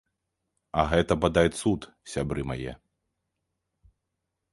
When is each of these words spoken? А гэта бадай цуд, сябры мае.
А 0.83 0.85
гэта 0.93 1.17
бадай 1.25 1.49
цуд, 1.59 1.81
сябры 2.13 2.41
мае. 2.53 2.73